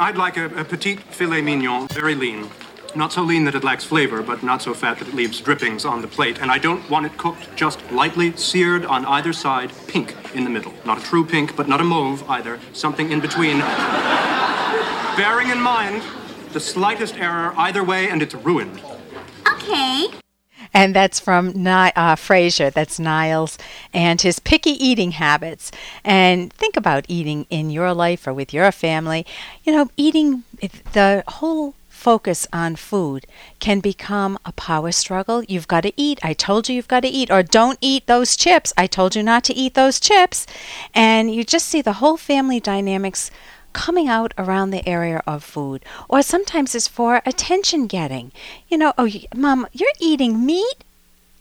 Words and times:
I'd 0.00 0.16
like 0.16 0.38
a, 0.38 0.46
a 0.58 0.64
petite 0.64 0.98
filet 1.00 1.42
mignon, 1.42 1.86
very 1.88 2.14
lean. 2.14 2.48
Not 2.96 3.12
so 3.12 3.22
lean 3.22 3.44
that 3.44 3.54
it 3.54 3.62
lacks 3.62 3.84
flavor, 3.84 4.22
but 4.22 4.42
not 4.42 4.62
so 4.62 4.72
fat 4.72 4.98
that 4.98 5.08
it 5.08 5.14
leaves 5.14 5.38
drippings 5.42 5.84
on 5.84 6.00
the 6.00 6.08
plate. 6.08 6.40
And 6.40 6.50
I 6.50 6.56
don't 6.56 6.88
want 6.88 7.04
it 7.04 7.18
cooked 7.18 7.54
just 7.54 7.78
lightly 7.92 8.34
seared 8.34 8.86
on 8.86 9.04
either 9.04 9.34
side, 9.34 9.70
pink 9.88 10.16
in 10.34 10.44
the 10.44 10.48
middle. 10.48 10.72
Not 10.86 10.96
a 10.96 11.02
true 11.02 11.26
pink, 11.26 11.54
but 11.54 11.68
not 11.68 11.82
a 11.82 11.84
mauve 11.84 12.24
either. 12.30 12.58
Something 12.72 13.12
in 13.12 13.20
between. 13.20 13.58
Bearing 15.18 15.50
in 15.50 15.60
mind 15.60 16.02
the 16.54 16.60
slightest 16.60 17.16
error 17.16 17.52
either 17.58 17.84
way, 17.84 18.08
and 18.08 18.22
it's 18.22 18.34
ruined. 18.34 18.80
Okay. 19.46 20.06
And 20.72 20.94
that's 20.94 21.18
from 21.18 21.48
Ni- 21.48 21.92
uh, 21.96 22.16
Frasier. 22.16 22.72
That's 22.72 22.98
Niles 22.98 23.58
and 23.92 24.20
his 24.20 24.38
picky 24.38 24.70
eating 24.70 25.12
habits. 25.12 25.72
And 26.04 26.52
think 26.52 26.76
about 26.76 27.06
eating 27.08 27.46
in 27.50 27.70
your 27.70 27.92
life 27.92 28.26
or 28.26 28.32
with 28.32 28.54
your 28.54 28.70
family. 28.72 29.26
You 29.64 29.72
know, 29.72 29.90
eating 29.96 30.44
the 30.92 31.24
whole 31.26 31.74
focus 31.88 32.46
on 32.50 32.74
food 32.76 33.26
can 33.58 33.78
become 33.80 34.38
a 34.46 34.52
power 34.52 34.90
struggle. 34.90 35.44
You've 35.44 35.68
got 35.68 35.82
to 35.82 35.92
eat. 35.96 36.18
I 36.22 36.32
told 36.32 36.68
you 36.68 36.74
you've 36.76 36.88
got 36.88 37.00
to 37.00 37.08
eat. 37.08 37.30
Or 37.30 37.42
don't 37.42 37.78
eat 37.80 38.06
those 38.06 38.36
chips. 38.36 38.72
I 38.76 38.86
told 38.86 39.14
you 39.14 39.22
not 39.22 39.44
to 39.44 39.54
eat 39.54 39.74
those 39.74 40.00
chips. 40.00 40.46
And 40.94 41.34
you 41.34 41.44
just 41.44 41.66
see 41.66 41.82
the 41.82 41.94
whole 41.94 42.16
family 42.16 42.58
dynamics 42.58 43.30
coming 43.72 44.08
out 44.08 44.32
around 44.36 44.70
the 44.70 44.88
area 44.88 45.22
of 45.26 45.44
food. 45.44 45.84
Or 46.08 46.22
sometimes 46.22 46.74
it's 46.74 46.88
for 46.88 47.22
attention 47.24 47.86
getting. 47.86 48.32
You 48.68 48.78
know, 48.78 48.92
oh, 48.98 49.08
mom, 49.34 49.66
you're 49.72 49.88
eating 50.00 50.44
meat? 50.44 50.84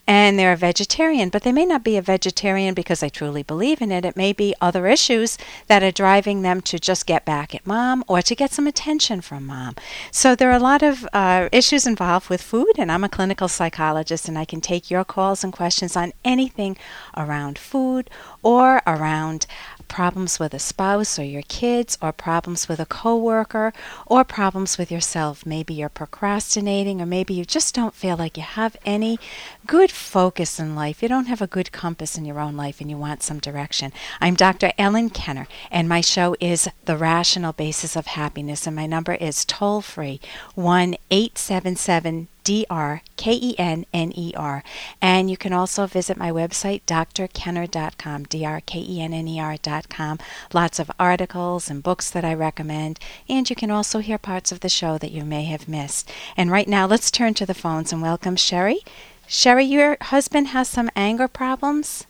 and 0.10 0.40
they're 0.40 0.54
a 0.54 0.58
vegetarian, 0.58 1.30
but 1.30 1.44
they 1.44 1.52
may 1.52 1.68
not 1.68 1.84
be 1.84 1.96
a 1.96 2.02
vegetarian 2.02 2.74
because 2.74 3.02
they 3.02 3.12
truly 3.12 3.44
believe 3.44 3.80
in 3.80 3.92
it. 3.92 4.04
It 4.04 4.18
may 4.18 4.34
be 4.34 4.56
other 4.60 4.88
issues 4.88 5.38
that 5.68 5.84
are 5.84 5.92
driving 5.92 6.42
them 6.42 6.62
to 6.62 6.80
just 6.80 7.06
get 7.06 7.26
back 7.26 7.54
at 7.54 7.68
mom 7.68 8.04
or 8.08 8.24
to 8.24 8.34
get 8.34 8.52
some 8.52 8.66
attention 8.66 9.22
from 9.22 9.46
mom. 9.46 9.76
So 10.10 10.36
there 10.36 10.50
are 10.50 10.58
a 10.58 10.60
lot 10.60 10.82
of 10.82 11.08
uh, 11.14 11.48
issues 11.52 11.86
involved 11.86 12.28
with 12.28 12.42
food, 12.42 12.74
and 12.80 12.92
I'm 12.92 13.04
a 13.04 13.10
clinical 13.10 13.48
psychologist, 13.48 14.28
and 14.28 14.36
I 14.36 14.46
can 14.46 14.62
take 14.62 14.90
your 14.90 15.04
calls 15.04 15.44
and 15.44 15.54
questions 15.54 15.96
on 15.96 16.12
anything 16.26 16.76
around 17.16 17.60
food 17.60 18.10
or 18.42 18.82
around 18.88 19.46
problems 19.90 20.40
with 20.40 20.54
a 20.54 20.60
spouse 20.60 21.20
or 21.20 21.24
your 21.24 21.42
kids, 21.42 21.98
or 22.02 22.14
problems 22.14 22.70
with 22.70 22.80
a 22.80 22.86
coworker, 22.86 23.74
or 24.06 24.24
problems 24.24 24.78
with 24.78 24.92
yourself. 24.92 25.46
Maybe 25.46 25.74
you're 25.74 25.90
procrastinating, 25.90 27.02
or 27.02 27.06
maybe 27.06 27.34
you 27.34 27.44
just 27.44 27.76
don't 27.76 27.94
feel 27.94 28.16
like 28.16 28.38
you 28.38 28.44
have 28.44 28.78
any 28.86 29.20
good 29.68 29.92
focus 29.92 30.60
in 30.60 30.76
life. 30.76 31.04
You 31.04 31.10
don't 31.10 31.28
have 31.28 31.42
a 31.42 31.48
good 31.48 31.72
compass 31.72 32.18
in 32.18 32.24
your 32.24 32.40
own 32.40 32.56
life 32.56 32.80
and 32.80 32.90
you 32.90 32.98
want 32.98 33.24
some 33.24 33.40
direction. 33.40 33.92
I'm 34.22 34.36
Dr. 34.36 34.72
Ellen 34.78 35.10
Kenner, 35.10 35.48
and 35.70 35.90
my 35.90 36.02
show 36.02 36.36
is 36.40 36.70
The 36.86 36.96
Rational 36.96 37.52
Basis 37.52 37.96
of 37.96 38.08
Happiness, 38.08 38.66
and 38.66 38.76
my 38.76 38.86
number 38.86 39.16
is 39.16 39.44
toll 39.44 39.82
free 39.82 40.22
1 40.56 40.96
877 41.12 42.28
D 42.44 42.66
R 42.70 43.02
K 43.18 43.34
E 43.34 43.56
N 43.58 43.86
N 43.94 44.12
E 44.16 44.34
R. 44.36 44.64
And 45.02 45.30
you 45.30 45.38
can 45.38 45.54
also 45.54 45.86
visit 45.88 46.18
my 46.18 46.32
website, 46.32 46.82
drkenner.com, 46.86 48.24
D 48.24 48.46
R 48.46 48.62
K 48.62 48.80
E 48.80 49.02
N 49.02 49.14
N 49.14 49.28
E 49.28 49.40
R.com. 49.40 50.20
Lots 50.54 50.80
of 50.80 50.92
articles 51.00 51.70
and 51.70 51.84
books 51.84 52.10
that 52.10 52.26
I 52.26 52.34
recommend. 52.34 53.00
And 53.28 53.50
you 53.50 53.56
can 53.56 53.72
also 53.72 54.00
hear 54.00 54.18
parts 54.18 54.52
of 54.52 54.60
the 54.62 54.70
show 54.70 54.98
that 54.98 55.12
you 55.12 55.24
may 55.24 55.46
have 55.46 55.68
missed. 55.68 56.12
And 56.36 56.52
right 56.52 56.68
now, 56.68 56.86
let's 56.86 57.12
turn 57.12 57.34
to 57.36 57.46
the 57.46 57.54
phones 57.54 57.92
and 57.92 58.02
welcome 58.02 58.36
Sherry. 58.36 58.80
Sherry, 59.28 59.66
your 59.66 59.98
husband 60.02 60.48
has 60.48 60.68
some 60.68 60.90
anger 60.96 61.28
problems? 61.28 62.08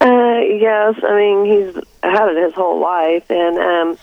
Uh, 0.00 0.40
yes, 0.40 0.96
I 1.04 1.14
mean 1.14 1.44
he's 1.44 1.84
had 2.02 2.28
it 2.30 2.44
his 2.44 2.54
whole 2.54 2.80
life, 2.80 3.30
and 3.30 3.56
um, 3.56 3.98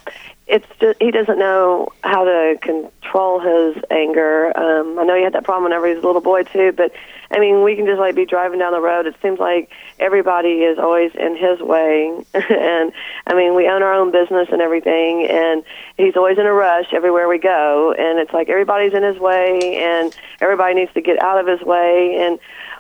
it's 0.50 0.66
just, 0.80 1.00
he 1.00 1.12
doesn't 1.12 1.38
know 1.38 1.90
how 2.04 2.24
to 2.24 2.58
control 2.60 3.40
his 3.40 3.84
anger. 3.92 4.48
Um, 4.58 4.98
I 4.98 5.04
know 5.04 5.16
he 5.16 5.24
had 5.24 5.34
that 5.34 5.44
problem 5.44 5.66
whenever 5.66 5.88
he 5.88 5.94
was 5.94 6.04
a 6.04 6.08
little 6.08 6.22
boy 6.22 6.42
too, 6.44 6.72
but 6.72 6.92
I 7.30 7.40
mean, 7.40 7.64
we 7.64 7.76
can 7.76 7.86
just 7.86 8.00
like 8.00 8.16
be 8.16 8.26
driving 8.26 8.58
down 8.58 8.72
the 8.72 8.82
road. 8.82 9.06
It 9.06 9.16
seems 9.22 9.40
like 9.40 9.70
everybody 10.00 10.64
is 10.64 10.80
always 10.80 11.12
in 11.14 11.38
his 11.38 11.60
way, 11.60 12.12
and 12.34 12.92
I 13.28 13.36
mean, 13.36 13.54
we 13.56 13.68
own 13.68 13.84
our 13.84 13.94
own 13.94 14.12
business 14.12 14.50
and 14.52 14.60
everything, 14.60 15.28
and 15.30 15.64
he's 15.98 16.16
always 16.18 16.40
in 16.40 16.48
a 16.48 16.54
rush 16.54 16.94
everywhere 16.94 17.30
we 17.30 17.38
go, 17.38 17.94
and 17.94 18.18
it's 18.18 18.34
like 18.34 18.50
everybody's 18.50 18.96
in 18.96 19.04
his 19.04 19.20
way, 19.20 19.78
and 19.78 20.16
everybody 20.42 20.74
needs 20.74 20.94
to 20.94 21.02
get 21.02 21.22
out 21.22 21.40
of 21.40 21.46
his 21.46 21.62
way, 21.62 22.18
and 22.20 22.40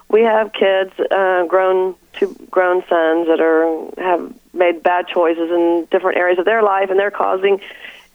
we 0.09 0.21
have 0.21 0.51
kids, 0.53 0.91
uh, 1.11 1.45
grown 1.45 1.93
two 2.19 2.35
grown 2.51 2.81
sons 2.87 3.27
that 3.27 3.39
are 3.39 3.89
have 4.01 4.33
made 4.53 4.83
bad 4.83 5.07
choices 5.07 5.49
in 5.49 5.87
different 5.91 6.17
areas 6.17 6.37
of 6.39 6.45
their 6.45 6.61
life, 6.61 6.89
and 6.89 6.99
they're 6.99 7.11
causing, 7.11 7.61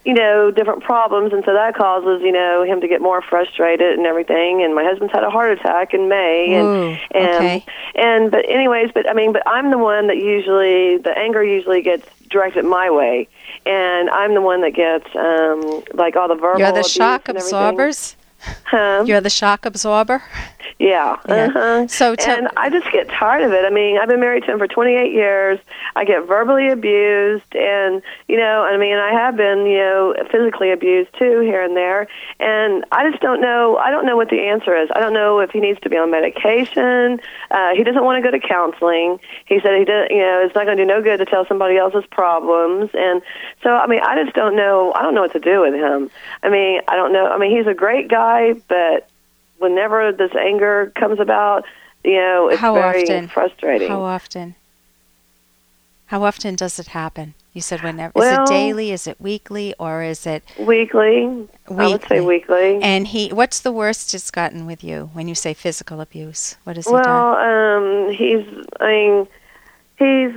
you 0.05 0.13
know, 0.15 0.51
different 0.51 0.83
problems, 0.83 1.33
and 1.33 1.45
so 1.45 1.55
that 1.55 1.75
causes 1.75 2.23
you 2.23 2.33
know 2.33 2.63
him 2.63 2.81
to 2.81 2.89
get 2.89 3.01
more 3.01 3.23
frustrated 3.23 3.97
and 3.99 4.07
everything. 4.07 4.63
And 4.63 4.75
my 4.75 4.85
husband's 4.85 5.13
had 5.13 5.25
a 5.25 5.31
heart 5.31 5.59
attack 5.59 5.95
in 5.95 6.09
May, 6.09 6.55
and 6.55 6.67
Ooh, 6.67 6.97
and 7.13 7.35
okay. 7.35 7.65
and 7.95 8.31
but 8.31 8.49
anyways, 8.49 8.91
but 8.93 9.09
I 9.09 9.15
mean, 9.15 9.33
but 9.33 9.43
I'm 9.47 9.71
the 9.71 9.79
one 9.79 10.07
that 10.09 10.19
usually 10.19 10.99
the 10.99 11.17
anger 11.17 11.43
usually 11.43 11.83
gets 11.83 12.07
directed 12.29 12.65
my 12.65 12.91
way, 12.91 13.29
and 13.65 14.11
I'm 14.11 14.35
the 14.35 14.43
one 14.43 14.61
that 14.63 14.75
gets 14.75 15.07
um 15.17 15.83
like 15.95 16.17
all 16.17 16.29
the 16.29 16.35
verbal. 16.35 16.61
You're 16.61 16.73
the 16.73 16.83
shock 16.83 17.29
absorbers? 17.29 18.17
Huh? 18.65 19.05
You're 19.07 19.21
the 19.21 19.31
shock 19.31 19.65
absorber? 19.67 20.23
Yeah. 20.79 21.17
Yeah. 21.29 21.35
Uh-huh. 21.47 21.87
So 21.87 22.17
tell- 22.17 22.37
and 22.37 22.49
I 22.57 22.69
just 22.69 22.91
get 22.91 23.09
tired 23.09 23.43
of 23.43 23.53
it. 23.53 23.65
I 23.65 23.71
mean, 23.71 23.97
I've 23.99 24.09
been 24.09 24.21
married 24.21 24.45
to 24.45 24.53
him 24.53 24.59
for 24.59 24.67
28 24.67 25.13
years. 25.13 25.59
I 25.95 26.05
get 26.05 26.27
verbally 26.27 26.69
abused, 26.69 27.55
and 27.55 28.03
you 28.27 28.37
know, 28.37 28.63
I 28.65 28.77
mean, 28.77 28.97
I 28.97 29.13
have 29.13 29.37
been, 29.37 29.67
you 29.67 29.79
know, 29.79 30.15
physically 30.33 30.73
abused 30.73 31.11
too 31.17 31.41
here 31.41 31.63
and 31.63 31.77
there. 31.77 32.09
And 32.41 32.85
I 32.91 33.09
just 33.09 33.23
don't 33.23 33.41
know. 33.41 33.77
I 33.77 33.91
don't 33.93 34.05
know 34.05 34.17
what 34.17 34.31
the 34.31 34.41
answer 34.41 34.77
is. 34.77 34.89
I 34.97 35.01
don't 35.01 35.13
know 35.15 35.39
if 35.39 35.51
he 35.51 35.61
needs 35.61 35.79
to 35.81 35.89
be 35.89 35.97
on 35.97 36.11
medication. 36.11 37.21
Uh, 37.53 37.75
he 37.77 37.85
doesn't 37.85 38.03
want 38.03 38.23
to 38.23 38.29
go 38.29 38.37
to 38.37 38.45
counseling. 38.45 39.21
He 39.47 39.61
said 39.61 39.79
he 39.79 39.85
doesn't. 39.85 40.11
You 40.11 40.19
know, 40.23 40.43
it's 40.45 40.55
not 40.57 40.65
going 40.65 40.77
to 40.77 40.83
do 40.83 40.87
no 40.89 41.01
good 41.01 41.19
to 41.19 41.25
tell 41.25 41.47
somebody 41.47 41.77
else's 41.77 42.05
problems. 42.11 42.91
And 42.95 43.23
so, 43.63 43.71
I 43.77 43.87
mean, 43.87 44.01
I 44.01 44.21
just 44.23 44.35
don't 44.35 44.57
know. 44.57 44.93
I 44.97 45.03
don't 45.03 45.15
know 45.15 45.23
what 45.23 45.33
to 45.33 45.41
do 45.41 45.61
with 45.61 45.75
him. 45.75 46.11
I 46.43 46.49
mean, 46.49 46.81
I 46.89 46.97
don't 46.97 47.13
know. 47.13 47.29
I 47.29 47.39
mean, 47.39 47.57
he's 47.57 47.69
a 47.69 47.75
great 47.75 48.09
guy, 48.09 48.34
but 48.69 49.09
whenever 49.59 50.13
this 50.13 50.35
anger 50.35 50.93
comes 50.97 51.21
about, 51.21 51.65
you 52.05 52.17
know, 52.17 52.49
it's 52.49 52.61
How 52.61 52.75
very 52.75 53.03
often? 53.03 53.29
frustrating. 53.29 53.89
How 53.89 54.03
often? 54.03 54.55
How 56.07 56.23
often 56.25 56.55
does 56.55 56.79
it 56.79 56.89
happen? 56.89 57.35
You 57.55 57.61
said 57.61 57.83
whenever. 57.83 58.13
Well- 58.15 58.45
is 58.45 58.51
it 58.51 58.53
daily? 58.53 58.91
Is 58.93 59.07
it 59.07 59.21
weekly? 59.21 59.75
Or 59.79 60.03
is 60.03 60.27
it 60.27 60.43
weekly, 60.59 61.49
I 61.71 61.89
would 61.89 62.05
say 62.05 62.21
weekly. 62.21 62.83
And 62.83 63.07
he, 63.07 63.33
what's 63.33 63.61
the 63.61 63.73
worst 63.73 64.13
it's 64.13 64.31
gotten 64.31 64.67
with 64.67 64.85
you 64.85 65.11
when 65.13 65.29
you 65.29 65.35
say 65.35 65.55
physical 65.55 66.01
abuse? 66.01 66.57
What 66.65 66.77
has 66.77 66.87
he 66.87 66.93
well, 66.93 67.03
done? 67.03 68.07
um, 68.07 68.13
he's, 68.13 68.45
I 68.81 68.87
mean, 68.87 69.29
he's 69.99 70.33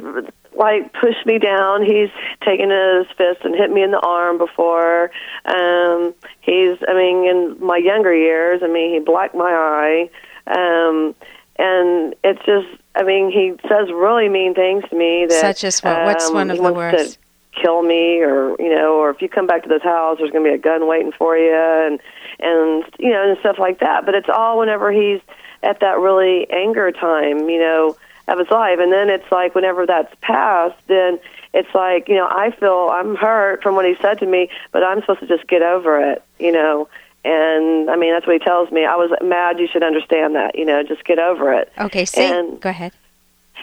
like 0.57 0.93
pushed 0.93 1.25
me 1.25 1.39
down. 1.39 1.83
He's 1.83 2.09
taken 2.43 2.69
his 2.69 3.07
fist 3.17 3.43
and 3.43 3.55
hit 3.55 3.71
me 3.71 3.83
in 3.83 3.91
the 3.91 3.99
arm 3.99 4.37
before. 4.37 5.11
Um, 5.45 6.13
he's, 6.41 6.77
I 6.87 6.93
mean, 6.93 7.25
in 7.27 7.57
my 7.59 7.77
younger 7.77 8.13
years, 8.13 8.61
I 8.63 8.67
mean, 8.67 8.93
he 8.93 8.99
blacked 8.99 9.35
my 9.35 9.51
eye. 9.51 10.09
Um, 10.47 11.15
and 11.59 12.15
it's 12.23 12.43
just, 12.45 12.67
I 12.95 13.03
mean, 13.03 13.31
he 13.31 13.53
says 13.67 13.89
really 13.91 14.29
mean 14.29 14.53
things 14.53 14.83
to 14.89 14.95
me 14.95 15.25
that. 15.27 15.39
Such 15.39 15.63
as 15.63 15.83
what? 15.83 16.03
What's 16.05 16.27
um, 16.27 16.33
one 16.33 16.51
of 16.51 16.57
the 16.57 16.73
worst? 16.73 17.19
Kill 17.59 17.81
me, 17.81 18.21
or 18.21 18.55
you 18.59 18.69
know, 18.69 18.99
or 18.99 19.09
if 19.09 19.19
you 19.19 19.27
come 19.27 19.47
back 19.47 19.63
to 19.63 19.69
this 19.69 19.81
house, 19.81 20.19
there's 20.19 20.29
going 20.29 20.43
to 20.43 20.49
be 20.51 20.53
a 20.53 20.59
gun 20.59 20.87
waiting 20.87 21.11
for 21.11 21.35
you, 21.35 21.51
and 21.51 21.99
and 22.39 22.85
you 22.99 23.09
know, 23.09 23.27
and 23.27 23.39
stuff 23.39 23.57
like 23.57 23.79
that. 23.79 24.05
But 24.05 24.13
it's 24.13 24.29
all 24.29 24.59
whenever 24.59 24.91
he's 24.91 25.21
at 25.63 25.79
that 25.79 25.97
really 25.97 26.47
anger 26.51 26.91
time, 26.91 27.49
you 27.49 27.59
know, 27.59 27.97
of 28.27 28.39
his 28.39 28.49
life, 28.49 28.79
and 28.79 28.91
then 28.91 29.09
it's 29.09 29.31
like 29.31 29.55
whenever 29.55 29.85
that's 29.85 30.13
passed, 30.21 30.75
then 30.87 31.19
it's 31.53 31.73
like 31.73 32.07
you 32.09 32.15
know, 32.15 32.27
I 32.29 32.51
feel 32.51 32.89
I'm 32.91 33.15
hurt 33.15 33.63
from 33.63 33.75
what 33.75 33.85
he 33.85 33.95
said 34.01 34.19
to 34.19 34.25
me, 34.25 34.49
but 34.71 34.83
I'm 34.83 35.01
supposed 35.01 35.21
to 35.21 35.27
just 35.27 35.47
get 35.47 35.61
over 35.61 35.99
it, 36.11 36.23
you 36.39 36.51
know. 36.51 36.89
And 37.25 37.89
I 37.89 37.95
mean, 37.97 38.13
that's 38.13 38.25
what 38.25 38.33
he 38.33 38.39
tells 38.39 38.71
me. 38.71 38.85
I 38.85 38.95
was 38.95 39.11
mad. 39.21 39.59
You 39.59 39.67
should 39.67 39.83
understand 39.83 40.35
that. 40.35 40.57
You 40.57 40.65
know, 40.65 40.83
just 40.83 41.03
get 41.03 41.19
over 41.19 41.53
it. 41.53 41.71
Okay, 41.77 42.05
say, 42.05 42.39
and- 42.39 42.59
go 42.61 42.69
ahead. 42.69 42.93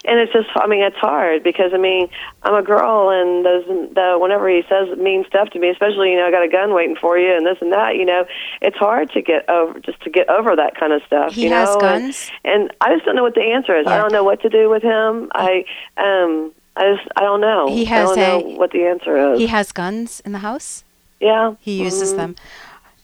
And 0.06 0.18
it's 0.20 0.32
just, 0.32 0.48
I 0.56 0.66
mean, 0.66 0.82
it's 0.82 0.96
hard 0.96 1.42
because 1.42 1.72
I 1.72 1.78
mean, 1.78 2.08
I'm 2.42 2.54
a 2.54 2.62
girl, 2.62 3.10
and 3.10 3.44
those, 3.44 3.64
the 3.94 4.16
whenever 4.20 4.48
he 4.48 4.62
says 4.68 4.96
mean 4.98 5.24
stuff 5.26 5.50
to 5.50 5.58
me, 5.58 5.68
especially 5.70 6.10
you 6.12 6.16
know, 6.18 6.26
I 6.26 6.30
got 6.30 6.42
a 6.42 6.48
gun 6.48 6.74
waiting 6.74 6.96
for 6.96 7.16
you, 7.18 7.34
and 7.34 7.46
this 7.46 7.56
and 7.60 7.72
that, 7.72 7.96
you 7.96 8.04
know, 8.04 8.26
it's 8.60 8.76
hard 8.76 9.10
to 9.12 9.22
get 9.22 9.48
over, 9.48 9.78
just 9.80 10.00
to 10.02 10.10
get 10.10 10.28
over 10.28 10.54
that 10.56 10.74
kind 10.78 10.92
of 10.92 11.02
stuff. 11.06 11.32
He 11.32 11.44
you 11.44 11.50
has 11.52 11.68
know? 11.74 11.80
guns? 11.80 12.30
and, 12.44 12.62
and 12.62 12.72
I 12.80 12.94
just 12.94 13.04
don't 13.06 13.16
know 13.16 13.22
what 13.22 13.34
the 13.34 13.42
answer 13.52 13.76
is. 13.78 13.84
Yeah. 13.86 13.94
I 13.94 13.98
don't 13.98 14.12
know 14.12 14.24
what 14.24 14.42
to 14.42 14.48
do 14.48 14.68
with 14.68 14.82
him. 14.82 15.30
I, 15.34 15.64
um, 15.96 16.52
I 16.76 16.94
just, 16.96 17.08
I 17.16 17.20
don't 17.20 17.40
know. 17.40 17.68
He 17.68 17.84
has 17.86 18.10
I 18.10 18.14
don't 18.16 18.18
a- 18.18 18.48
know 18.52 18.56
what 18.58 18.72
the 18.72 18.84
answer 18.84 19.32
is. 19.34 19.38
He 19.38 19.46
has 19.46 19.72
guns 19.72 20.20
in 20.24 20.32
the 20.32 20.40
house? 20.40 20.84
yeah, 21.20 21.54
He 21.60 21.82
uses 21.82 22.12
Mhm. 22.12 22.16
them. 22.16 22.36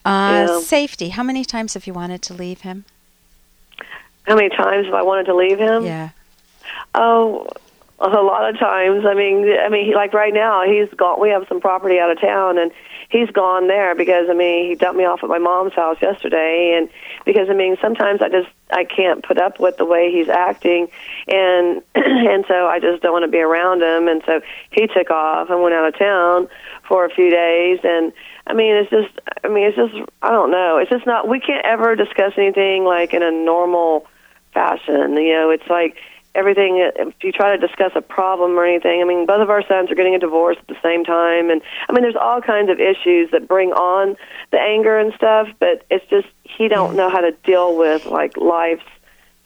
Uh, 0.04 0.46
Yeah. 0.48 0.60
Safety. 0.60 1.10
How 1.10 1.22
many 1.22 1.44
times 1.44 1.74
have 1.74 1.86
you 1.86 1.92
wanted 1.94 2.20
to 2.22 2.34
leave 2.34 2.62
him? 2.62 2.84
How 4.26 4.34
many 4.36 4.48
times 4.50 4.86
have 4.86 4.94
I 4.94 5.02
wanted 5.02 5.26
to 5.26 5.34
leave 5.34 5.58
him? 5.58 5.84
Yeah. 5.84 6.10
Oh, 6.94 7.46
a 8.00 8.08
lot 8.08 8.48
of 8.48 8.58
times. 8.58 9.04
I 9.06 9.14
mean, 9.14 9.46
I 9.58 9.68
mean, 9.68 9.92
like 9.94 10.14
right 10.14 10.32
now, 10.32 10.64
he's 10.64 10.88
gone. 10.96 11.20
We 11.20 11.30
have 11.30 11.46
some 11.48 11.60
property 11.60 11.98
out 11.98 12.10
of 12.10 12.20
town, 12.20 12.58
and 12.58 12.72
he's 13.10 13.30
gone 13.30 13.68
there 13.68 13.94
because 13.94 14.28
I 14.30 14.34
mean, 14.34 14.70
he 14.70 14.74
dumped 14.74 14.98
me 14.98 15.04
off 15.04 15.22
at 15.22 15.28
my 15.28 15.38
mom's 15.38 15.74
house 15.74 15.98
yesterday, 16.00 16.74
and 16.78 16.88
because 17.26 17.50
I 17.50 17.54
mean, 17.54 17.76
sometimes 17.82 18.22
I 18.22 18.30
just 18.30 18.48
I 18.70 18.84
can't 18.84 19.22
put 19.22 19.38
up 19.38 19.60
with 19.60 19.76
the 19.76 19.84
way 19.84 20.10
he's 20.10 20.28
acting, 20.28 20.88
and 21.28 21.82
and 21.94 22.44
so 22.48 22.66
I 22.66 22.80
just 22.80 23.02
don't 23.02 23.12
want 23.12 23.24
to 23.24 23.30
be 23.30 23.40
around 23.40 23.82
him, 23.82 24.08
and 24.08 24.22
so 24.24 24.40
he 24.70 24.86
took 24.86 25.10
off 25.10 25.50
and 25.50 25.62
went 25.62 25.74
out 25.74 25.88
of 25.88 25.98
town 25.98 26.48
for 26.88 27.04
a 27.04 27.10
few 27.10 27.30
days, 27.30 27.80
and 27.84 28.12
I 28.46 28.54
mean, 28.54 28.74
it's 28.74 28.90
just, 28.90 29.20
I 29.44 29.48
mean, 29.48 29.66
it's 29.66 29.76
just, 29.76 30.10
I 30.22 30.30
don't 30.30 30.50
know, 30.50 30.78
it's 30.78 30.90
just 30.90 31.06
not. 31.06 31.28
We 31.28 31.38
can't 31.38 31.64
ever 31.64 31.94
discuss 31.94 32.32
anything 32.38 32.84
like 32.84 33.12
in 33.12 33.22
a 33.22 33.30
normal 33.30 34.06
fashion. 34.54 35.16
You 35.16 35.32
know, 35.34 35.50
it's 35.50 35.68
like 35.68 35.96
everything 36.34 36.76
if 36.96 37.14
you 37.22 37.32
try 37.32 37.56
to 37.56 37.66
discuss 37.66 37.92
a 37.96 38.00
problem 38.00 38.52
or 38.52 38.64
anything 38.64 39.02
i 39.02 39.04
mean 39.04 39.26
both 39.26 39.40
of 39.40 39.50
our 39.50 39.66
sons 39.66 39.90
are 39.90 39.94
getting 39.94 40.14
a 40.14 40.18
divorce 40.18 40.56
at 40.60 40.66
the 40.68 40.76
same 40.82 41.04
time 41.04 41.50
and 41.50 41.60
i 41.88 41.92
mean 41.92 42.02
there's 42.02 42.16
all 42.16 42.40
kinds 42.40 42.70
of 42.70 42.78
issues 42.78 43.30
that 43.32 43.48
bring 43.48 43.72
on 43.72 44.16
the 44.52 44.58
anger 44.58 44.98
and 44.98 45.12
stuff 45.14 45.48
but 45.58 45.84
it's 45.90 46.08
just 46.08 46.28
he 46.42 46.68
don't 46.68 46.88
mm-hmm. 46.88 46.98
know 46.98 47.10
how 47.10 47.20
to 47.20 47.32
deal 47.44 47.76
with 47.76 48.06
like 48.06 48.36
life's 48.36 48.84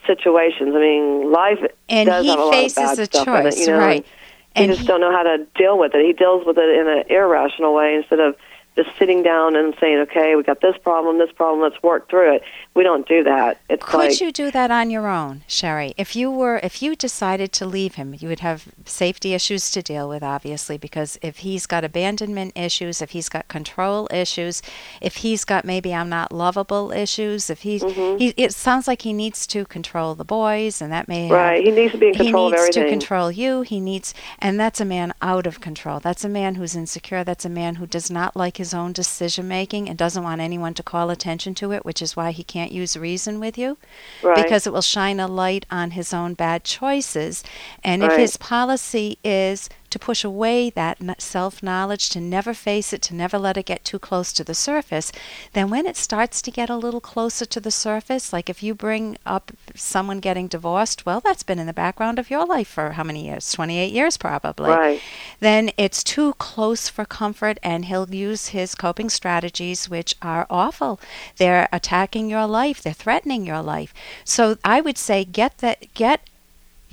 situations. 0.06 0.74
I 0.74 0.78
mean 0.78 1.32
life 1.32 1.58
and 1.88 2.08
does 2.08 2.24
he 2.24 2.30
have 2.30 2.38
a 2.38 2.50
faces 2.50 2.76
lot 2.76 2.92
of 2.92 2.96
bad 2.96 3.02
a 3.02 3.06
stuff 3.06 3.24
choice 3.24 3.56
it, 3.56 3.60
you 3.60 3.66
know 3.68 3.78
right. 3.78 4.06
and 4.54 4.64
and 4.64 4.70
he 4.70 4.76
just 4.76 4.86
don't 4.86 5.00
know 5.00 5.12
how 5.12 5.22
to 5.22 5.46
deal 5.56 5.78
with 5.78 5.94
it. 5.94 6.04
He 6.04 6.12
deals 6.12 6.46
with 6.46 6.58
it 6.58 6.78
in 6.78 6.88
an 6.88 7.04
irrational 7.08 7.74
way 7.74 7.96
instead 7.96 8.20
of 8.20 8.36
just 8.76 8.90
sitting 8.98 9.22
down 9.22 9.54
and 9.56 9.74
saying, 9.80 9.98
"Okay, 10.00 10.34
we 10.36 10.42
got 10.42 10.60
this 10.60 10.76
problem, 10.82 11.18
this 11.18 11.30
problem. 11.32 11.60
Let's 11.62 11.82
work 11.82 12.08
through 12.08 12.34
it." 12.36 12.42
We 12.74 12.82
don't 12.82 13.06
do 13.06 13.22
that. 13.22 13.58
It's 13.70 13.84
Could 13.84 13.98
like 13.98 14.20
you 14.20 14.32
do 14.32 14.50
that 14.50 14.70
on 14.70 14.90
your 14.90 15.06
own, 15.08 15.42
Sherry? 15.46 15.94
If 15.96 16.16
you 16.16 16.30
were, 16.30 16.58
if 16.62 16.82
you 16.82 16.96
decided 16.96 17.52
to 17.52 17.66
leave 17.66 17.94
him, 17.94 18.16
you 18.18 18.28
would 18.28 18.40
have 18.40 18.66
safety 18.84 19.32
issues 19.34 19.70
to 19.72 19.82
deal 19.82 20.08
with, 20.08 20.22
obviously, 20.24 20.76
because 20.76 21.18
if 21.22 21.38
he's 21.38 21.66
got 21.66 21.84
abandonment 21.84 22.52
issues, 22.56 23.00
if 23.00 23.10
he's 23.10 23.28
got 23.28 23.46
control 23.48 24.08
issues, 24.12 24.60
if 25.00 25.16
he's 25.16 25.44
got 25.44 25.64
maybe 25.64 25.94
I'm 25.94 26.08
not 26.08 26.32
lovable 26.32 26.90
issues, 26.90 27.50
if 27.50 27.60
he's, 27.62 27.82
Mm-hmm. 27.84 28.16
he, 28.16 28.34
it 28.36 28.54
sounds 28.54 28.88
like 28.88 29.02
he 29.02 29.12
needs 29.12 29.46
to 29.48 29.64
control 29.66 30.14
the 30.14 30.24
boys, 30.24 30.80
and 30.80 30.90
that 30.92 31.06
may 31.06 31.26
have- 31.28 31.36
right. 31.36 31.62
He 31.62 31.70
needs 31.70 31.92
to 31.92 31.98
be 31.98 32.08
in 32.08 32.14
control 32.14 32.48
he 32.48 32.54
of 32.56 32.60
needs 32.62 32.74
to 32.76 32.88
control 32.88 33.30
you. 33.30 33.60
He 33.62 33.78
needs, 33.78 34.14
and 34.38 34.58
that's 34.58 34.80
a 34.80 34.84
man 34.86 35.12
out 35.20 35.46
of 35.46 35.60
control. 35.60 36.00
That's 36.00 36.24
a 36.24 36.28
man 36.28 36.54
who's 36.54 36.74
insecure. 36.74 37.22
That's 37.24 37.44
a 37.44 37.48
man 37.50 37.74
who 37.76 37.86
does 37.86 38.10
not 38.10 38.34
like 38.34 38.56
his 38.56 38.63
own 38.72 38.92
decision 38.92 39.48
making 39.48 39.88
and 39.88 39.98
doesn't 39.98 40.22
want 40.22 40.40
anyone 40.40 40.72
to 40.74 40.82
call 40.82 41.10
attention 41.10 41.54
to 41.56 41.72
it, 41.72 41.84
which 41.84 42.00
is 42.00 42.16
why 42.16 42.30
he 42.30 42.44
can't 42.44 42.72
use 42.72 42.96
reason 42.96 43.40
with 43.40 43.58
you 43.58 43.76
right. 44.22 44.36
because 44.36 44.66
it 44.66 44.72
will 44.72 44.80
shine 44.80 45.20
a 45.20 45.26
light 45.26 45.66
on 45.70 45.90
his 45.90 46.14
own 46.14 46.34
bad 46.34 46.64
choices. 46.64 47.42
And 47.82 48.02
if 48.02 48.16
his 48.16 48.36
policy 48.36 49.18
is 49.24 49.68
to 49.94 49.98
push 50.00 50.24
away 50.24 50.70
that 50.70 50.98
self 51.22 51.62
knowledge, 51.62 52.08
to 52.08 52.20
never 52.20 52.52
face 52.52 52.92
it, 52.92 53.00
to 53.00 53.14
never 53.14 53.38
let 53.38 53.56
it 53.56 53.64
get 53.64 53.84
too 53.84 54.00
close 54.00 54.32
to 54.32 54.42
the 54.42 54.52
surface, 54.52 55.12
then 55.52 55.70
when 55.70 55.86
it 55.86 55.96
starts 55.96 56.42
to 56.42 56.50
get 56.50 56.68
a 56.68 56.76
little 56.76 57.00
closer 57.00 57.46
to 57.46 57.60
the 57.60 57.70
surface, 57.70 58.32
like 58.32 58.50
if 58.50 58.60
you 58.60 58.74
bring 58.74 59.16
up 59.24 59.52
someone 59.76 60.18
getting 60.18 60.48
divorced, 60.48 61.06
well, 61.06 61.20
that's 61.20 61.44
been 61.44 61.60
in 61.60 61.68
the 61.68 61.72
background 61.72 62.18
of 62.18 62.28
your 62.28 62.44
life 62.44 62.66
for 62.66 62.90
how 62.90 63.04
many 63.04 63.24
years? 63.24 63.52
28 63.52 63.92
years 63.92 64.16
probably. 64.16 64.70
right. 64.70 65.00
Then 65.38 65.70
it's 65.76 66.02
too 66.02 66.34
close 66.34 66.88
for 66.88 67.04
comfort, 67.04 67.58
and 67.62 67.84
he'll 67.84 68.12
use 68.12 68.48
his 68.48 68.74
coping 68.74 69.08
strategies, 69.08 69.88
which 69.88 70.16
are 70.20 70.44
awful. 70.50 70.98
They're 71.36 71.68
attacking 71.72 72.28
your 72.28 72.48
life, 72.48 72.82
they're 72.82 72.92
threatening 72.92 73.46
your 73.46 73.62
life. 73.62 73.94
So 74.24 74.58
I 74.64 74.80
would 74.80 74.98
say 74.98 75.24
get 75.24 75.58
that, 75.58 75.94
get 75.94 76.28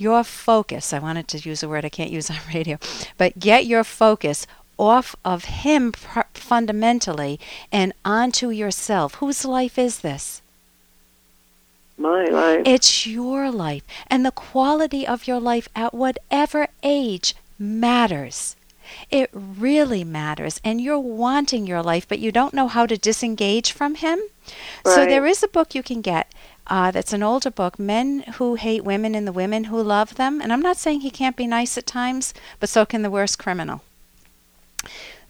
your 0.02 0.24
focus. 0.24 0.92
I 0.92 0.98
wanted 0.98 1.28
to 1.28 1.38
use 1.38 1.62
a 1.62 1.68
word 1.68 1.84
I 1.84 1.88
can't 1.88 2.10
use 2.10 2.30
on 2.30 2.36
radio, 2.54 2.78
but 3.16 3.38
get 3.38 3.66
your 3.66 3.84
focus 3.84 4.46
off 4.78 5.14
of 5.24 5.44
him 5.44 5.92
pr- 5.92 6.20
fundamentally 6.34 7.38
and 7.70 7.92
onto 8.04 8.50
yourself. 8.50 9.14
Whose 9.16 9.44
life 9.44 9.78
is 9.78 10.00
this? 10.00 10.42
My 11.96 12.24
life. 12.24 12.62
It's 12.66 13.06
your 13.06 13.50
life. 13.50 13.84
And 14.08 14.26
the 14.26 14.32
quality 14.32 15.06
of 15.06 15.28
your 15.28 15.38
life 15.38 15.68
at 15.76 15.94
whatever 15.94 16.68
age 16.82 17.34
matters. 17.58 18.56
It 19.10 19.30
really 19.32 20.02
matters. 20.04 20.60
And 20.64 20.80
you're 20.80 20.98
wanting 20.98 21.66
your 21.66 21.82
life, 21.82 22.08
but 22.08 22.18
you 22.18 22.32
don't 22.32 22.54
know 22.54 22.66
how 22.66 22.86
to 22.86 22.96
disengage 22.96 23.72
from 23.72 23.94
him. 23.96 24.20
So 24.84 25.06
there 25.06 25.26
is 25.26 25.42
a 25.42 25.48
book 25.48 25.74
you 25.74 25.82
can 25.82 26.00
get. 26.00 26.31
Uh, 26.66 26.90
that's 26.90 27.12
an 27.12 27.22
older 27.22 27.50
book, 27.50 27.78
Men 27.78 28.20
Who 28.34 28.54
Hate 28.54 28.84
Women 28.84 29.14
and 29.14 29.26
the 29.26 29.32
Women 29.32 29.64
Who 29.64 29.82
Love 29.82 30.14
Them. 30.14 30.40
And 30.40 30.52
I'm 30.52 30.62
not 30.62 30.76
saying 30.76 31.00
he 31.00 31.10
can't 31.10 31.36
be 31.36 31.46
nice 31.46 31.76
at 31.76 31.86
times, 31.86 32.32
but 32.60 32.68
so 32.68 32.86
can 32.86 33.02
the 33.02 33.10
worst 33.10 33.38
criminal. 33.38 33.82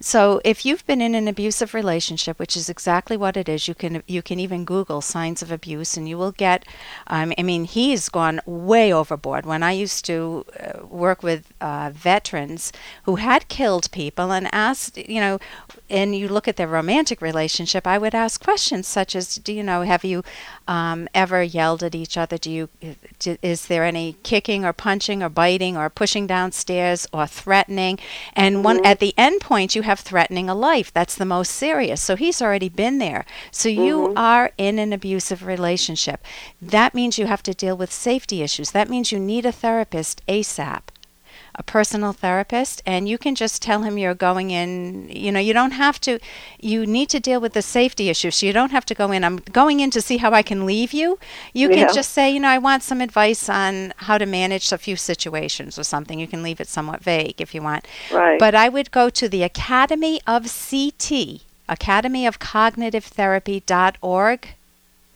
So 0.03 0.41
if 0.45 0.67
you've 0.67 0.85
been 0.85 1.01
in 1.01 1.15
an 1.15 1.29
abusive 1.29 1.75
relationship, 1.75 2.41
which 2.41 2.57
is 2.57 2.69
exactly 2.69 3.17
what 3.17 3.37
it 3.37 3.49
is, 3.49 3.69
you 3.69 3.75
can 3.75 4.03
you 4.09 4.21
can 4.21 4.41
even 4.41 4.65
Google 4.65 5.01
signs 5.01 5.43
of 5.43 5.53
abuse, 5.53 5.97
and 5.97 6.09
you 6.09 6.19
will 6.19 6.33
get. 6.33 6.65
Um, 7.07 7.33
I 7.39 7.43
mean, 7.45 7.65
he's 7.65 8.09
gone 8.09 8.41
way 8.45 8.93
overboard. 8.93 9.47
When 9.47 9.63
I 9.63 9.71
used 9.71 10.05
to 10.07 10.45
uh, 10.59 10.85
work 10.87 11.23
with 11.23 11.53
uh, 11.61 11.93
veterans 11.95 12.73
who 13.05 13.17
had 13.17 13.47
killed 13.47 13.91
people, 13.93 14.33
and 14.33 14.49
asked, 14.53 14.99
you 14.99 15.21
know, 15.21 15.39
and 15.89 16.17
you 16.17 16.27
look 16.27 16.49
at 16.49 16.57
their 16.57 16.67
romantic 16.67 17.21
relationship, 17.21 17.87
I 17.87 17.99
would 17.99 18.15
ask 18.15 18.43
questions 18.43 18.89
such 18.89 19.15
as, 19.15 19.37
do 19.37 19.53
you 19.53 19.63
know, 19.63 19.83
have 19.83 20.05
you 20.05 20.25
um, 20.67 21.07
ever 21.15 21.43
yelled 21.43 21.83
at 21.83 21.95
each 21.95 22.17
other? 22.17 22.39
Do 22.39 22.51
you, 22.51 22.69
do, 23.19 23.37
is 23.43 23.67
there 23.67 23.85
any 23.85 24.17
kicking 24.23 24.65
or 24.65 24.73
punching 24.73 25.23
or 25.23 25.29
biting 25.29 25.77
or 25.77 25.91
pushing 25.91 26.27
downstairs 26.27 27.07
or 27.13 27.27
threatening? 27.27 27.99
And 28.33 28.65
one 28.65 28.85
at 28.85 29.01
the 29.01 29.15
end 29.19 29.43
point, 29.43 29.77
you 29.77 29.83
have 29.83 29.92
threatening 30.01 30.49
a 30.49 30.55
life. 30.55 30.93
That's 30.93 31.15
the 31.15 31.25
most 31.25 31.53
serious. 31.53 32.01
So 32.01 32.17
he's 32.17 32.43
already 32.43 32.69
been 32.69 32.99
there. 32.99 33.25
So 33.51 33.69
you 33.69 33.99
mm-hmm. 33.99 34.19
are 34.19 34.53
in 34.59 34.79
an 34.79 34.93
abusive 34.93 35.45
relationship. 35.45 36.25
That 36.61 36.95
means 36.95 37.19
you 37.19 37.27
have 37.27 37.43
to 37.45 37.55
deal 37.55 37.77
with 37.77 37.93
safety 37.93 38.43
issues. 38.43 38.71
That 38.71 38.89
means 38.89 39.13
you 39.13 39.19
need 39.19 39.47
a 39.47 39.53
therapist 39.53 40.25
ASAP 40.27 40.83
a 41.55 41.63
personal 41.63 42.13
therapist 42.13 42.83
and 42.87 43.09
you 43.09 43.19
can 43.19 43.35
just 43.35 43.61
tell 43.61 43.83
him 43.83 43.99
you're 43.99 44.15
going 44.15 44.51
in 44.51 45.07
you 45.11 45.31
know 45.31 45.39
you 45.41 45.53
don't 45.53 45.73
have 45.73 46.01
to 46.01 46.19
you 46.59 46.87
need 46.87 47.09
to 47.11 47.21
deal 47.21 47.41
with 47.41 47.53
the 47.53 47.61
safety 47.63 48.09
issues. 48.09 48.37
So 48.37 48.47
you 48.47 48.53
don't 48.55 48.71
have 48.71 48.87
to 48.87 48.95
go 48.95 49.13
in. 49.13 49.23
I'm 49.23 49.37
going 49.37 49.81
in 49.81 49.91
to 49.91 50.01
see 50.01 50.17
how 50.17 50.33
i 50.33 50.43
can 50.43 50.65
leave 50.65 50.93
you. 50.93 51.19
You 51.53 51.69
can 51.69 51.93
just 51.95 52.13
say 52.13 52.31
you 52.33 52.41
know 52.41 52.49
i 52.49 52.59
want 52.59 52.83
some 52.83 53.01
advice 53.03 53.49
on 53.49 53.93
how 53.99 54.17
to 54.19 54.25
manage 54.27 54.73
a 54.73 54.79
few 54.79 54.97
situations 54.97 55.79
or 55.79 55.85
something. 55.85 56.19
You 56.19 56.27
can 56.27 56.43
leave 56.43 56.61
it 56.61 56.69
somewhat 56.69 57.03
vague 57.03 57.41
if 57.41 57.55
you 57.55 57.63
want. 57.63 57.87
Right. 58.11 58.39
but 58.39 58.55
i 58.55 58.69
would 58.69 58.91
go 58.91 59.11
to 59.11 59.29
the 59.29 59.43
academy 59.43 60.21
of 60.27 60.47
ct 60.49 61.43
academy 61.69 62.27
of 62.27 62.39
cognitive 62.39 63.05
therapy.org 63.05 64.49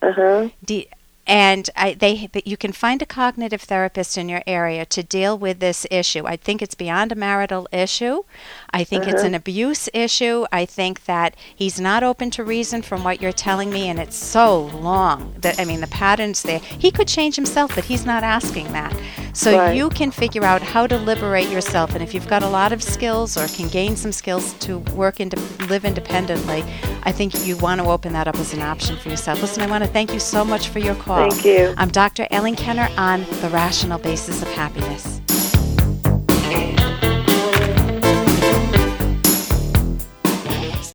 Uh 0.03 0.13
huh. 0.13 0.49
D- 0.65 0.89
and 1.27 1.69
I, 1.75 1.95
they, 1.95 2.29
you 2.45 2.57
can 2.57 2.73
find 2.73 3.03
a 3.03 3.07
cognitive 3.07 3.63
therapist 3.63 4.17
in 4.17 4.29
your 4.29 4.43
area 4.47 4.87
to 4.87 5.03
deal 5.03 5.37
with 5.37 5.59
this 5.59 5.85
issue. 5.91 6.25
I 6.25 6.37
think 6.37 6.63
it's 6.63 6.77
beyond 6.77 7.11
a 7.11 7.17
marital 7.17 7.67
issue. 7.73 8.23
I 8.71 8.85
think 8.85 9.05
it's 9.05 9.17
uh-huh. 9.17 9.27
an 9.27 9.35
abuse 9.35 9.89
issue. 9.93 10.47
I 10.53 10.65
think 10.67 11.05
that 11.07 11.35
he's 11.55 11.81
not 11.81 12.05
open 12.05 12.31
to 12.33 12.45
reason 12.45 12.83
from 12.83 13.03
what 13.03 13.21
you're 13.21 13.33
telling 13.33 13.71
me, 13.71 13.89
and 13.89 13.99
it's 13.99 14.17
so 14.17 14.67
long. 14.67 15.35
That 15.39 15.59
I 15.59 15.65
mean, 15.65 15.81
the 15.81 15.89
patterns 15.89 16.43
there. 16.43 16.61
He 16.61 16.91
could 16.91 17.09
change 17.09 17.35
himself, 17.35 17.75
but 17.75 17.85
he's 17.85 18.07
not 18.07 18.23
asking 18.23 18.73
that. 18.73 18.97
So 19.33 19.57
Right. 19.59 19.77
you 19.77 19.91
can 19.91 20.11
figure 20.11 20.45
out 20.45 20.63
how 20.63 20.87
to 20.87 20.97
liberate 20.97 21.49
yourself, 21.49 21.95
and 21.95 22.03
if 22.03 22.15
you've 22.15 22.29
got 22.29 22.43
a 22.43 22.49
lot 22.49 22.73
of 22.73 22.83
skills 22.83 23.37
or 23.37 23.47
can 23.49 23.69
gain 23.69 23.97
some 23.97 24.13
skills 24.13 24.55
to 24.61 24.79
work 24.95 25.21
and 25.21 25.35
live 25.69 25.85
independently, 25.85 26.65
I 27.03 27.13
think 27.13 27.47
you 27.47 27.57
want 27.57 27.81
to 27.81 27.87
open 27.87 28.13
that 28.13 28.29
up 28.29 28.37
as 28.37 28.53
an 28.53 28.63
option 28.63 28.97
for 28.97 29.09
yourself. 29.09 29.43
Listen, 29.43 29.63
I 29.63 29.67
want 29.67 29.85
to 29.85 29.91
thank 29.91 30.13
you 30.13 30.21
so 30.21 30.45
much 30.45 30.69
for 30.69 30.79
your 30.79 30.95
call. 30.95 31.16
Thank 31.17 31.45
you. 31.47 31.75
I'm 31.79 31.89
Dr. 31.89 32.27
Ellen 32.31 32.57
Kenner 32.57 32.91
on 32.99 33.21
The 33.41 33.49
Rational 33.49 33.99
Basis 33.99 34.43
of 34.43 34.49
Happiness. 34.49 35.21